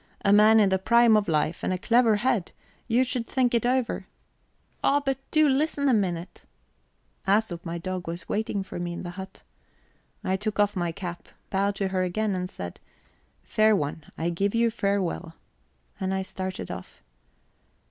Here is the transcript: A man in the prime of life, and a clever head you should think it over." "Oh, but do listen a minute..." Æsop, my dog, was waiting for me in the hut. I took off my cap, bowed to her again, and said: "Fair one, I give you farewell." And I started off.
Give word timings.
A 0.25 0.33
man 0.33 0.59
in 0.59 0.69
the 0.69 0.79
prime 0.79 1.15
of 1.15 1.27
life, 1.27 1.61
and 1.63 1.71
a 1.71 1.77
clever 1.77 2.15
head 2.15 2.53
you 2.87 3.03
should 3.03 3.27
think 3.27 3.53
it 3.53 3.67
over." 3.67 4.07
"Oh, 4.83 4.99
but 5.05 5.19
do 5.29 5.47
listen 5.47 5.87
a 5.87 5.93
minute..." 5.93 6.41
Æsop, 7.27 7.63
my 7.63 7.77
dog, 7.77 8.07
was 8.07 8.27
waiting 8.27 8.63
for 8.63 8.79
me 8.79 8.93
in 8.93 9.03
the 9.03 9.11
hut. 9.11 9.43
I 10.23 10.37
took 10.37 10.59
off 10.59 10.75
my 10.75 10.91
cap, 10.91 11.27
bowed 11.51 11.75
to 11.75 11.89
her 11.89 12.01
again, 12.01 12.33
and 12.33 12.49
said: 12.49 12.79
"Fair 13.43 13.75
one, 13.75 14.03
I 14.17 14.31
give 14.31 14.55
you 14.55 14.71
farewell." 14.71 15.35
And 15.99 16.15
I 16.15 16.23
started 16.23 16.71
off. 16.71 17.03